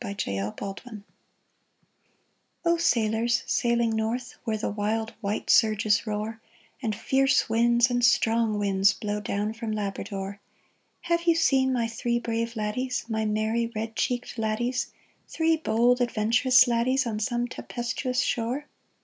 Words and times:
THREE 0.03 0.41
LADDIES 0.59 1.03
O 2.65 2.75
SAILORS 2.77 3.43
sailing 3.45 3.91
north, 3.91 4.35
Where 4.45 4.57
the 4.57 4.71
wild 4.71 5.11
white 5.21 5.51
surges 5.51 6.07
roar, 6.07 6.41
And 6.81 6.95
fierce 6.95 7.47
winds 7.47 7.91
and 7.91 8.03
strong 8.03 8.57
winds 8.57 8.93
Blow 8.93 9.19
down 9.21 9.53
from 9.53 9.71
Labrador— 9.71 10.41
Have 11.01 11.25
you 11.27 11.35
seen 11.35 11.71
my 11.71 11.87
three 11.87 12.17
brave 12.17 12.55
laddies, 12.55 13.05
My 13.09 13.25
merry 13.25 13.71
red 13.75 13.95
cheeked 13.95 14.39
laddies, 14.39 14.91
Three 15.27 15.55
bold, 15.57 16.01
adventurous 16.01 16.67
laddies, 16.67 17.05
On 17.05 17.19
some 17.19 17.47
tempestuous 17.47 18.21
shore 18.21 18.65